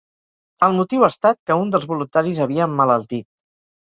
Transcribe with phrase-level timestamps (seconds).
[0.67, 3.27] El motiu ha estat que un dels voluntaris havia emmalaltit.